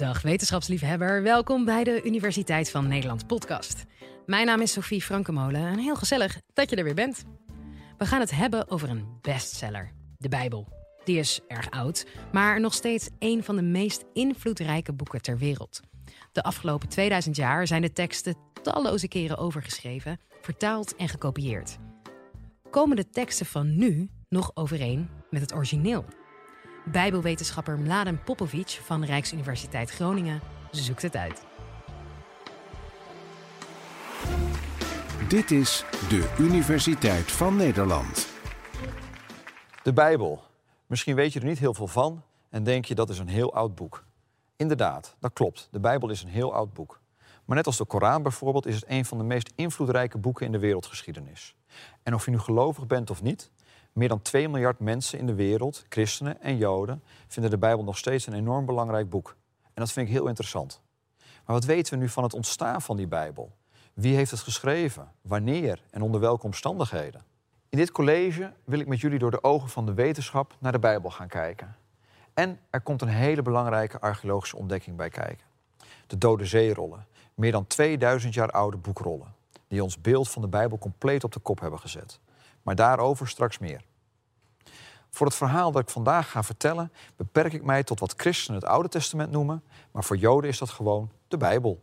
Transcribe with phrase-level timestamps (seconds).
[0.00, 3.84] Dag wetenschapsliefhebber, welkom bij de Universiteit van Nederland podcast.
[4.26, 7.24] Mijn naam is Sophie Frankemolen en heel gezellig dat je er weer bent.
[7.98, 10.68] We gaan het hebben over een bestseller, de Bijbel.
[11.04, 15.80] Die is erg oud, maar nog steeds een van de meest invloedrijke boeken ter wereld.
[16.32, 21.76] De afgelopen 2000 jaar zijn de teksten talloze keren overgeschreven, vertaald en gekopieerd.
[22.70, 26.04] Komen de teksten van nu nog overeen met het origineel?
[26.84, 31.44] Bijbelwetenschapper Mladen Popovic van Rijksuniversiteit Groningen zoekt het uit.
[35.28, 38.28] Dit is de Universiteit van Nederland.
[39.82, 40.42] De Bijbel.
[40.86, 43.54] Misschien weet je er niet heel veel van en denk je dat is een heel
[43.54, 44.04] oud boek.
[44.56, 45.68] Inderdaad, dat klopt.
[45.70, 47.00] De Bijbel is een heel oud boek.
[47.44, 50.52] Maar net als de Koran bijvoorbeeld is het een van de meest invloedrijke boeken in
[50.52, 51.54] de wereldgeschiedenis.
[52.02, 53.50] En of je nu gelovig bent of niet,
[53.92, 57.98] meer dan 2 miljard mensen in de wereld, christenen en joden, vinden de Bijbel nog
[57.98, 59.36] steeds een enorm belangrijk boek.
[59.62, 60.82] En dat vind ik heel interessant.
[61.18, 63.52] Maar wat weten we nu van het ontstaan van die Bijbel?
[63.94, 65.12] Wie heeft het geschreven?
[65.22, 67.22] Wanneer en onder welke omstandigheden?
[67.68, 70.78] In dit college wil ik met jullie door de ogen van de wetenschap naar de
[70.78, 71.76] Bijbel gaan kijken.
[72.34, 75.46] En er komt een hele belangrijke archeologische ontdekking bij kijken.
[76.06, 79.34] De Dode Zeerollen, meer dan 2000 jaar oude boekrollen,
[79.68, 82.20] die ons beeld van de Bijbel compleet op de kop hebben gezet.
[82.62, 83.84] Maar daarover straks meer.
[85.10, 88.70] Voor het verhaal dat ik vandaag ga vertellen, beperk ik mij tot wat christenen het
[88.70, 91.82] Oude Testament noemen, maar voor Joden is dat gewoon de Bijbel.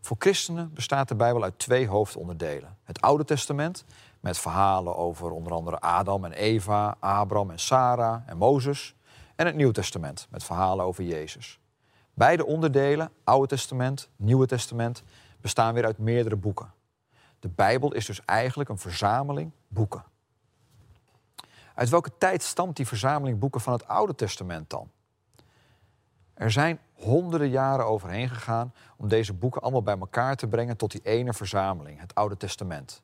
[0.00, 2.76] Voor christenen bestaat de Bijbel uit twee hoofdonderdelen.
[2.84, 3.84] Het Oude Testament,
[4.20, 8.94] met verhalen over onder andere Adam en Eva, Abraham en Sarah en Mozes.
[9.36, 11.58] En het Nieuw Testament, met verhalen over Jezus.
[12.14, 15.02] Beide onderdelen, Oude Testament, Nieuwe Testament,
[15.40, 16.72] bestaan weer uit meerdere boeken.
[17.40, 20.04] De Bijbel is dus eigenlijk een verzameling boeken.
[21.74, 24.90] Uit welke tijd stamt die verzameling boeken van het Oude Testament dan?
[26.34, 30.90] Er zijn honderden jaren overheen gegaan om deze boeken allemaal bij elkaar te brengen tot
[30.90, 33.02] die ene verzameling, het Oude Testament.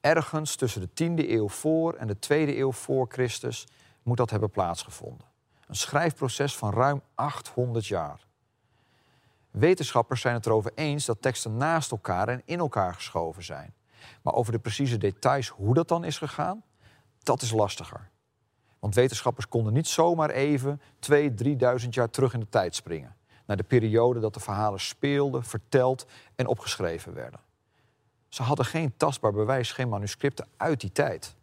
[0.00, 3.66] Ergens tussen de 10e eeuw voor en de 2e eeuw voor Christus
[4.02, 5.26] moet dat hebben plaatsgevonden.
[5.66, 8.26] Een schrijfproces van ruim 800 jaar.
[9.50, 13.74] Wetenschappers zijn het erover eens dat teksten naast elkaar en in elkaar geschoven zijn.
[14.22, 16.62] Maar over de precieze details hoe dat dan is gegaan,
[17.22, 18.10] dat is lastiger.
[18.78, 23.16] Want wetenschappers konden niet zomaar even 2.000, 3.000 jaar terug in de tijd springen.
[23.46, 27.40] Naar de periode dat de verhalen speelden, verteld en opgeschreven werden.
[28.28, 31.36] Ze hadden geen tastbaar bewijs, geen manuscripten uit die tijd.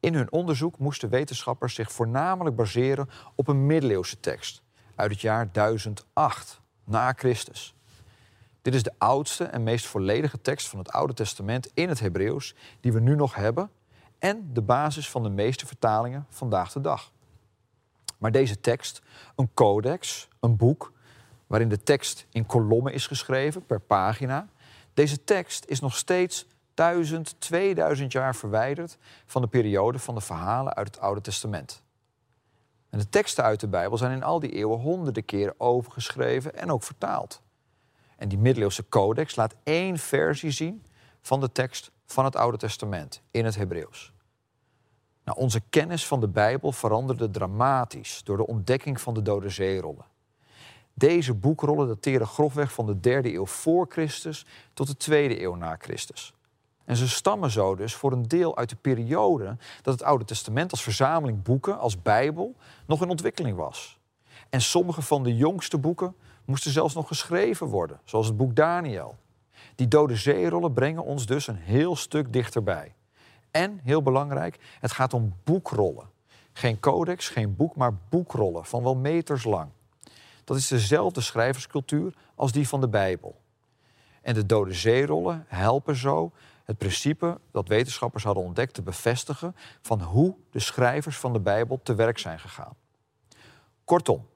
[0.00, 4.62] In hun onderzoek moesten wetenschappers zich voornamelijk baseren op een middeleeuwse tekst
[4.94, 7.74] uit het jaar 1008 na Christus.
[8.62, 12.54] Dit is de oudste en meest volledige tekst van het Oude Testament in het Hebreeuws
[12.80, 13.70] die we nu nog hebben
[14.18, 17.12] en de basis van de meeste vertalingen vandaag de dag.
[18.18, 19.02] Maar deze tekst,
[19.36, 20.92] een codex, een boek,
[21.46, 24.48] waarin de tekst in kolommen is geschreven per pagina,
[24.94, 28.96] deze tekst is nog steeds 1000, 2000 jaar verwijderd
[29.26, 31.82] van de periode van de verhalen uit het Oude Testament.
[32.90, 36.82] De teksten uit de Bijbel zijn in al die eeuwen honderden keren overgeschreven en ook
[36.82, 37.42] vertaald.
[38.16, 40.84] En die middeleeuwse codex laat één versie zien
[41.20, 44.12] van de tekst van het Oude Testament in het Hebreeuws.
[45.24, 50.04] Nou, onze kennis van de Bijbel veranderde dramatisch door de ontdekking van de Dode Zeerollen.
[50.94, 55.76] Deze boekrollen dateren grofweg van de derde eeuw voor Christus tot de tweede eeuw na
[55.78, 56.34] Christus.
[56.90, 60.70] En ze stammen zo dus voor een deel uit de periode dat het Oude Testament
[60.70, 62.56] als verzameling boeken, als Bijbel,
[62.86, 63.98] nog in ontwikkeling was.
[64.48, 66.14] En sommige van de jongste boeken
[66.44, 69.16] moesten zelfs nog geschreven worden, zoals het boek Daniel.
[69.74, 72.94] Die dode zeerollen brengen ons dus een heel stuk dichterbij.
[73.50, 76.08] En, heel belangrijk, het gaat om boekrollen.
[76.52, 79.70] Geen codex, geen boek, maar boekrollen van wel meters lang.
[80.44, 83.40] Dat is dezelfde schrijverscultuur als die van de Bijbel.
[84.22, 86.32] En de dode zeerollen helpen zo
[86.70, 91.80] het principe dat wetenschappers hadden ontdekt te bevestigen van hoe de schrijvers van de Bijbel
[91.82, 92.76] te werk zijn gegaan.
[93.84, 94.26] Kortom,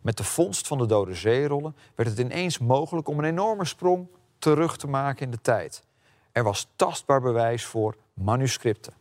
[0.00, 4.08] met de vondst van de dode zeerollen werd het ineens mogelijk om een enorme sprong
[4.38, 5.84] terug te maken in de tijd.
[6.32, 8.94] Er was tastbaar bewijs voor manuscripten.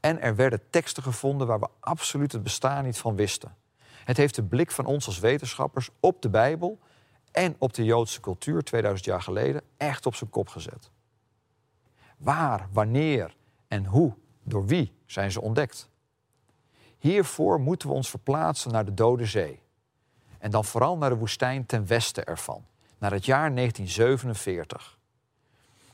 [0.00, 3.56] En er werden teksten gevonden waar we absoluut het bestaan niet van wisten.
[4.04, 6.78] Het heeft de blik van ons als wetenschappers op de Bijbel
[7.32, 10.92] en op de Joodse cultuur 2000 jaar geleden echt op zijn kop gezet.
[12.24, 13.36] Waar, wanneer
[13.68, 15.88] en hoe, door wie zijn ze ontdekt?
[16.98, 19.62] Hiervoor moeten we ons verplaatsen naar de Dode Zee.
[20.38, 22.64] En dan vooral naar de woestijn ten westen ervan,
[22.98, 24.98] naar het jaar 1947.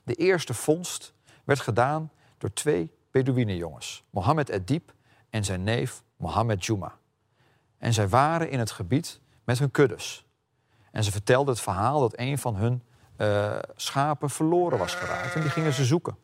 [0.02, 4.94] De eerste vondst werd gedaan door twee Bedouinenjongens, Mohammed Eddiep
[5.30, 6.94] en zijn neef Mohammed Juma.
[7.78, 10.26] En zij waren in het gebied met hun kuddes,
[10.90, 12.82] En ze vertelden het verhaal dat een van hun
[13.20, 15.34] uh, schapen verloren was geraakt.
[15.34, 16.16] En die gingen ze zoeken.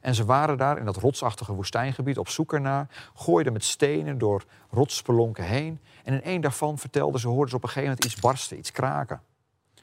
[0.00, 3.10] En ze waren daar in dat rotsachtige woestijngebied op zoek ernaar.
[3.14, 5.80] Gooiden met stenen door rotsspelonken heen.
[6.04, 8.70] En in één daarvan vertelden ze, hoorden ze op een gegeven moment iets barsten, iets
[8.70, 9.20] kraken.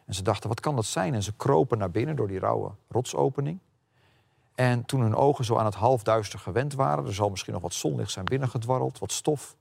[0.06, 1.14] En ze dachten, wat kan dat zijn?
[1.14, 3.60] En ze kropen naar binnen door die rauwe rotsopening.
[4.56, 7.74] En toen hun ogen zo aan het halfduister gewend waren, er zal misschien nog wat
[7.74, 9.56] zonlicht zijn binnengedwarreld, wat stof.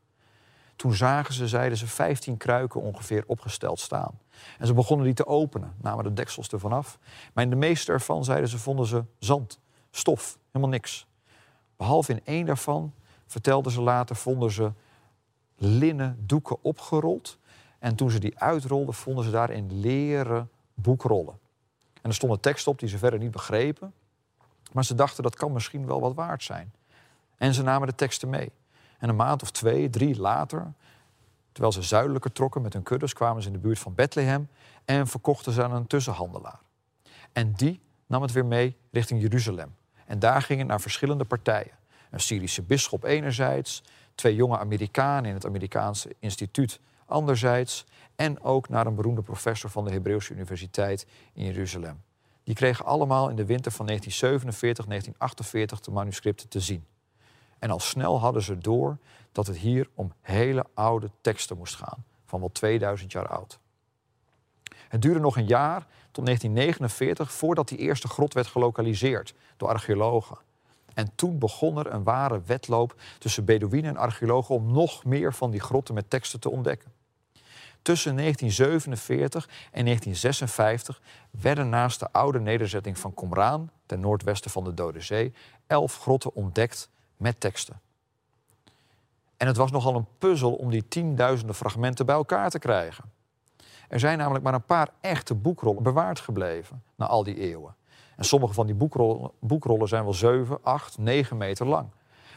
[0.80, 4.18] Toen zagen ze, zeiden ze, 15 kruiken ongeveer opgesteld staan.
[4.58, 6.98] En ze begonnen die te openen, namen de deksels ervan af.
[7.34, 9.60] Maar in de meeste ervan, zeiden ze, vonden ze zand,
[9.90, 11.06] stof, helemaal niks.
[11.76, 12.94] Behalve in één daarvan,
[13.26, 14.72] vertelden ze later, vonden ze
[15.56, 17.38] linnen doeken opgerold.
[17.78, 21.38] En toen ze die uitrolden, vonden ze daarin leren boekrollen.
[22.02, 23.92] En er stond een tekst op die ze verder niet begrepen.
[24.72, 26.72] Maar ze dachten dat kan misschien wel wat waard zijn.
[27.36, 28.52] En ze namen de teksten mee.
[29.00, 30.72] En een maand of twee, drie later,
[31.52, 34.48] terwijl ze zuidelijker trokken met hun kuddes, kwamen ze in de buurt van Bethlehem
[34.84, 36.60] en verkochten ze aan een tussenhandelaar.
[37.32, 39.74] En die nam het weer mee richting Jeruzalem.
[40.06, 41.78] En daar gingen naar verschillende partijen.
[42.10, 43.82] Een Syrische bisschop enerzijds,
[44.14, 47.86] twee jonge Amerikanen in het Amerikaanse instituut anderzijds,
[48.16, 52.02] en ook naar een beroemde professor van de Hebreeuwse Universiteit in Jeruzalem.
[52.44, 56.84] Die kregen allemaal in de winter van 1947, 1948 de manuscripten te zien.
[57.60, 58.98] En al snel hadden ze door
[59.32, 63.58] dat het hier om hele oude teksten moest gaan, van wel 2000 jaar oud.
[64.88, 70.38] Het duurde nog een jaar, tot 1949, voordat die eerste grot werd gelokaliseerd door archeologen.
[70.94, 75.50] En toen begon er een ware wedloop tussen Bedouinen en archeologen om nog meer van
[75.50, 76.92] die grotten met teksten te ontdekken.
[77.82, 84.74] Tussen 1947 en 1956 werden naast de oude nederzetting van Qumran, ten noordwesten van de
[84.74, 85.32] Dode Zee,
[85.66, 86.90] elf grotten ontdekt
[87.20, 87.80] met teksten.
[89.36, 93.04] En het was nogal een puzzel om die tienduizenden fragmenten bij elkaar te krijgen.
[93.88, 97.74] Er zijn namelijk maar een paar echte boekrollen bewaard gebleven na al die eeuwen.
[98.16, 101.88] En sommige van die boekrollen, boekrollen zijn wel 7, 8, 9 meter lang.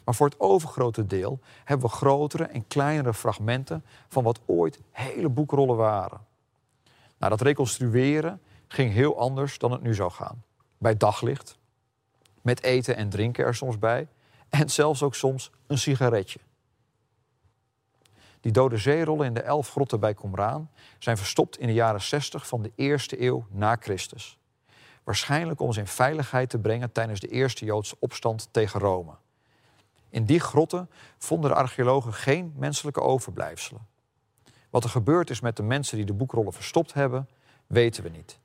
[0.03, 5.29] Maar voor het overgrote deel hebben we grotere en kleinere fragmenten van wat ooit hele
[5.29, 6.21] boekrollen waren.
[7.17, 10.43] Nou, dat reconstrueren ging heel anders dan het nu zou gaan.
[10.77, 11.57] Bij daglicht,
[12.41, 14.07] met eten en drinken er soms bij
[14.59, 16.39] en zelfs ook soms een sigaretje.
[18.41, 20.69] Die dode zeerollen in de elf grotten bij Qumran
[20.99, 24.37] zijn verstopt in de jaren 60 van de eerste eeuw na Christus.
[25.03, 29.11] Waarschijnlijk om ze in veiligheid te brengen tijdens de eerste Joodse opstand tegen Rome.
[30.09, 33.87] In die grotten vonden de archeologen geen menselijke overblijfselen.
[34.69, 37.29] Wat er gebeurd is met de mensen die de boekrollen verstopt hebben,
[37.67, 38.39] weten we niet.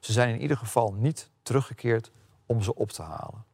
[0.00, 2.10] Ze zijn in ieder geval niet teruggekeerd
[2.46, 3.44] om ze op te halen.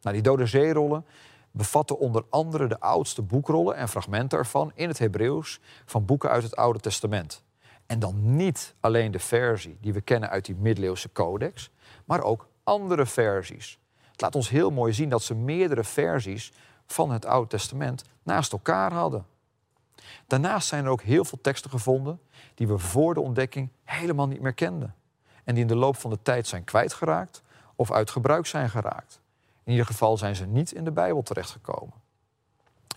[0.00, 1.04] Nou, die Dode Zeerollen
[1.50, 6.42] bevatten onder andere de oudste boekrollen en fragmenten ervan in het Hebreeuws van boeken uit
[6.42, 7.42] het Oude Testament.
[7.86, 11.70] En dan niet alleen de versie die we kennen uit die middeleeuwse codex,
[12.04, 13.78] maar ook andere versies.
[14.10, 16.52] Het laat ons heel mooi zien dat ze meerdere versies
[16.86, 19.26] van het Oude Testament naast elkaar hadden.
[20.26, 22.20] Daarnaast zijn er ook heel veel teksten gevonden
[22.54, 24.94] die we voor de ontdekking helemaal niet meer kenden.
[25.44, 27.42] En die in de loop van de tijd zijn kwijtgeraakt
[27.76, 29.20] of uit gebruik zijn geraakt.
[29.70, 31.94] In ieder geval zijn ze niet in de Bijbel terechtgekomen.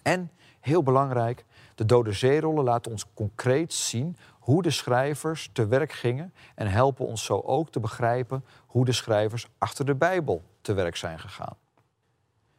[0.01, 5.91] En, heel belangrijk, de Dode Zeerollen laten ons concreet zien hoe de schrijvers te werk
[5.91, 10.73] gingen en helpen ons zo ook te begrijpen hoe de schrijvers achter de Bijbel te
[10.73, 11.55] werk zijn gegaan.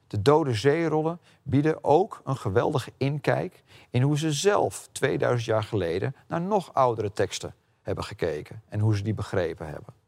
[0.06, 6.16] De Dode Zeerollen bieden ook een geweldige inkijk in hoe ze zelf 2000 jaar geleden
[6.26, 10.03] naar nog oudere teksten hebben gekeken en hoe ze die begrepen hebben.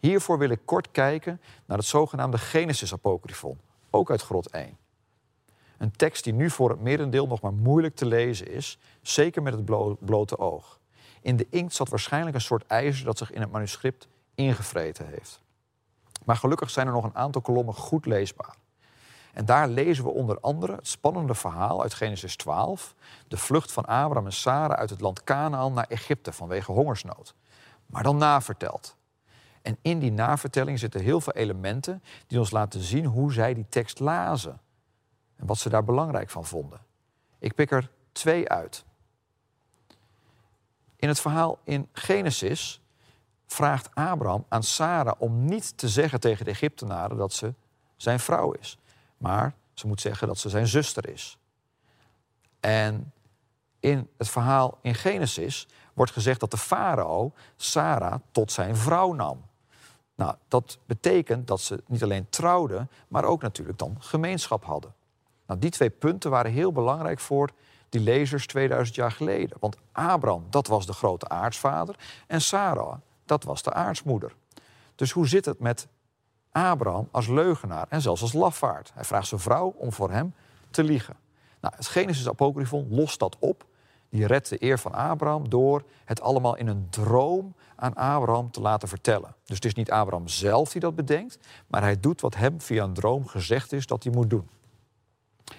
[0.00, 4.76] Hiervoor wil ik kort kijken naar het zogenaamde Genesis-apocryphon, ook uit Grot 1.
[5.78, 9.54] Een tekst die nu voor het merendeel nog maar moeilijk te lezen is, zeker met
[9.54, 9.64] het
[10.04, 10.80] blote oog.
[11.20, 15.40] In de inkt zat waarschijnlijk een soort ijzer dat zich in het manuscript ingevreten heeft.
[16.24, 18.54] Maar gelukkig zijn er nog een aantal kolommen goed leesbaar.
[19.32, 22.94] En daar lezen we onder andere het spannende verhaal uit Genesis 12,
[23.28, 27.34] de vlucht van Abraham en Sarah uit het land Canaan naar Egypte vanwege hongersnood.
[27.86, 28.96] Maar dan naverteld.
[29.64, 33.66] En in die navertelling zitten heel veel elementen die ons laten zien hoe zij die
[33.68, 34.60] tekst lazen.
[35.36, 36.80] En wat ze daar belangrijk van vonden.
[37.38, 38.84] Ik pik er twee uit.
[40.96, 42.80] In het verhaal in Genesis
[43.46, 47.54] vraagt Abraham aan Sarah om niet te zeggen tegen de Egyptenaren dat ze
[47.96, 48.78] zijn vrouw is.
[49.16, 51.38] Maar ze moet zeggen dat ze zijn zuster is.
[52.60, 53.12] En
[53.80, 59.52] in het verhaal in Genesis wordt gezegd dat de farao Sarah tot zijn vrouw nam.
[60.14, 64.94] Nou, dat betekent dat ze niet alleen trouwden, maar ook natuurlijk dan gemeenschap hadden.
[65.46, 67.50] Nou, die twee punten waren heel belangrijk voor
[67.88, 69.56] die lezers 2000 jaar geleden.
[69.60, 71.96] Want Abraham, dat was de grote aartsvader.
[72.26, 74.34] En Sarah, dat was de aartsmoeder.
[74.94, 75.88] Dus hoe zit het met
[76.50, 78.90] Abraham als leugenaar en zelfs als lafaard?
[78.94, 80.34] Hij vraagt zijn vrouw om voor hem
[80.70, 81.16] te liegen.
[81.60, 83.64] Nou, het Genesis Apocryphon lost dat op.
[84.14, 88.60] Die redt de eer van Abraham door het allemaal in een droom aan Abraham te
[88.60, 89.34] laten vertellen.
[89.44, 92.84] Dus het is niet Abraham zelf die dat bedenkt, maar hij doet wat hem via
[92.84, 94.48] een droom gezegd is dat hij moet doen.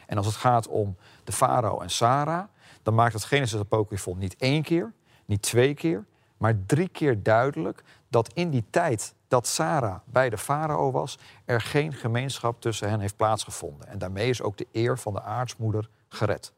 [0.08, 2.44] En als het gaat om de farao en Sarah,
[2.84, 4.94] dan maakt het Genesis Apocryphon niet één keer,
[5.26, 6.06] niet twee keer,
[6.38, 11.62] maar drie keer duidelijk dat in die tijd dat Sarah bij de farao was, er
[11.62, 13.88] geen gemeenschap tussen hen heeft plaatsgevonden.
[13.88, 16.54] En daarmee is ook de eer van de aartsmoeder gered.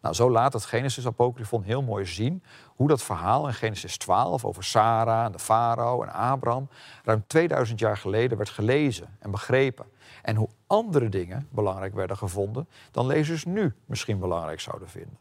[0.00, 4.44] Nou, zo laat het Genesis Apocryphon heel mooi zien hoe dat verhaal in Genesis 12
[4.44, 6.68] over Sarah en de farao en Abraham
[7.04, 9.86] ruim 2000 jaar geleden werd gelezen en begrepen.
[10.22, 15.18] En hoe andere dingen belangrijk werden gevonden dan lezers nu misschien belangrijk zouden vinden.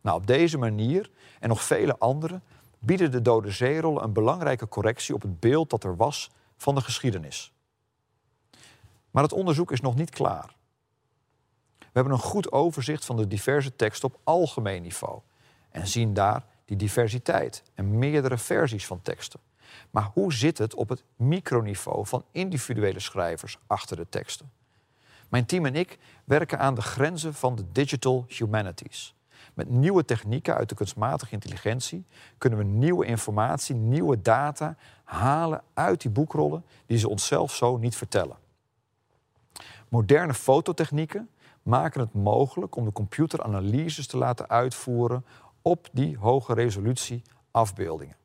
[0.00, 2.40] Nou, op deze manier en nog vele andere
[2.78, 6.80] bieden de Dode Zeerollen een belangrijke correctie op het beeld dat er was van de
[6.80, 7.52] geschiedenis.
[9.10, 10.54] Maar het onderzoek is nog niet klaar.
[11.94, 15.20] We hebben een goed overzicht van de diverse teksten op algemeen niveau
[15.70, 19.40] en zien daar die diversiteit en meerdere versies van teksten.
[19.90, 24.50] Maar hoe zit het op het microniveau van individuele schrijvers achter de teksten?
[25.28, 29.14] Mijn team en ik werken aan de grenzen van de digital humanities.
[29.54, 32.04] Met nieuwe technieken uit de kunstmatige intelligentie
[32.38, 37.96] kunnen we nieuwe informatie, nieuwe data halen uit die boekrollen die ze onszelf zo niet
[37.96, 38.36] vertellen.
[39.88, 41.28] Moderne fototechnieken
[41.64, 45.24] maken het mogelijk om de computer analyses te laten uitvoeren
[45.62, 48.16] op die hoge resolutie afbeeldingen.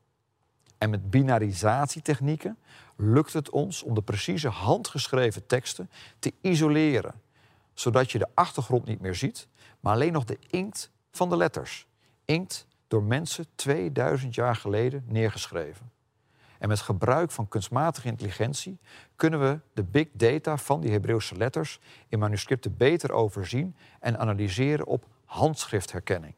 [0.77, 2.58] En met binarisatietechnieken
[2.96, 7.22] lukt het ons om de precieze handgeschreven teksten te isoleren,
[7.74, 9.48] zodat je de achtergrond niet meer ziet,
[9.79, 11.88] maar alleen nog de inkt van de letters.
[12.25, 15.91] Inkt door mensen 2000 jaar geleden neergeschreven.
[16.60, 18.80] En met gebruik van kunstmatige intelligentie
[19.16, 24.86] kunnen we de big data van die Hebreeuwse letters in manuscripten beter overzien en analyseren
[24.86, 26.34] op handschriftherkenning.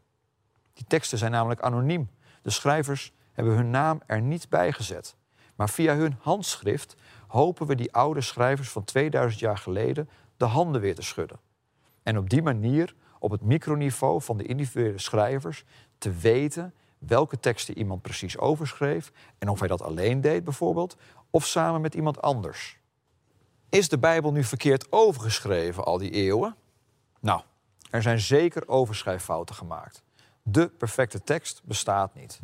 [0.74, 2.10] Die teksten zijn namelijk anoniem.
[2.42, 5.16] De schrijvers hebben hun naam er niet bij gezet.
[5.56, 6.96] Maar via hun handschrift
[7.28, 11.40] hopen we die oude schrijvers van 2000 jaar geleden de handen weer te schudden.
[12.04, 15.64] En op die manier, op het microniveau van de individuele schrijvers,
[15.98, 16.74] te weten
[17.08, 20.98] welke teksten iemand precies overschreef en of hij dat alleen deed bijvoorbeeld,
[21.30, 22.80] of samen met iemand anders.
[23.70, 26.56] Is de Bijbel nu verkeerd overgeschreven al die eeuwen?
[27.20, 27.42] Nou,
[27.90, 30.04] er zijn zeker overschrijffouten gemaakt.
[30.44, 32.42] De perfecte tekst bestaat niet.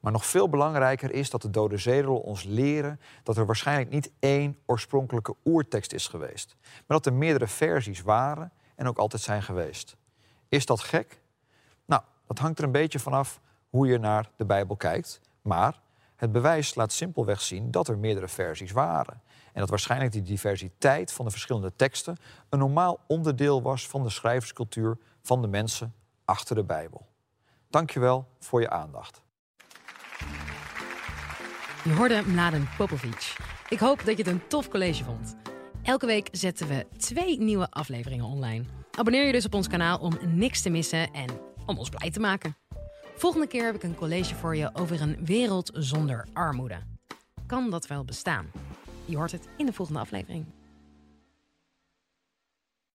[0.00, 4.10] Maar nog veel belangrijker is dat de Dode Zedel ons leren dat er waarschijnlijk niet
[4.18, 9.42] één oorspronkelijke oertekst is geweest, maar dat er meerdere versies waren en ook altijd zijn
[9.42, 9.96] geweest.
[10.48, 11.20] Is dat gek?
[11.84, 15.20] Nou, dat hangt er een beetje vanaf hoe je naar de Bijbel kijkt.
[15.42, 15.80] Maar
[16.16, 19.22] het bewijs laat simpelweg zien dat er meerdere versies waren.
[19.52, 22.16] En dat waarschijnlijk die diversiteit van de verschillende teksten
[22.48, 25.94] een normaal onderdeel was van de schrijverscultuur van de mensen
[26.24, 27.06] achter de Bijbel.
[27.70, 29.22] Dankjewel voor je aandacht.
[31.84, 33.36] Je hoorde Mladen Popovic.
[33.68, 35.36] Ik hoop dat je het een tof college vond.
[35.82, 38.64] Elke week zetten we twee nieuwe afleveringen online.
[38.90, 41.28] Abonneer je dus op ons kanaal om niks te missen en
[41.66, 42.56] om ons blij te maken.
[43.18, 46.78] Volgende keer heb ik een college voor je over een wereld zonder armoede.
[47.46, 48.50] Kan dat wel bestaan?
[49.04, 50.46] Je hoort het in de volgende aflevering.